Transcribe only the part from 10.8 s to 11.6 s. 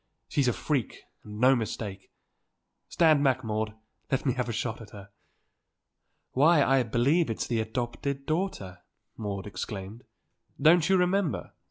you remember.